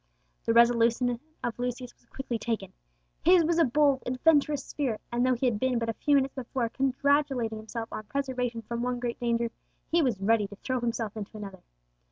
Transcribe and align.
The 0.45 0.53
resolution 0.53 1.19
of 1.43 1.59
Lucius 1.59 1.93
was 1.93 2.07
quickly 2.07 2.39
taken. 2.39 2.73
His 3.23 3.43
was 3.43 3.59
a 3.59 3.63
bold 3.65 4.01
adventurous 4.07 4.65
spirit; 4.65 4.99
and 5.11 5.23
though 5.23 5.35
he 5.35 5.45
had 5.45 5.59
been 5.59 5.77
but 5.77 5.89
a 5.89 5.93
few 5.93 6.15
minutes 6.15 6.33
before 6.33 6.69
congratulating 6.69 7.59
himself 7.59 7.87
on 7.91 8.01
preservation 8.05 8.63
from 8.63 8.81
one 8.81 8.99
great 8.99 9.19
danger, 9.19 9.51
he 9.91 10.01
was 10.01 10.19
ready 10.19 10.47
to 10.47 10.55
throw 10.55 10.79
himself 10.79 11.15
into 11.15 11.37
another. 11.37 11.61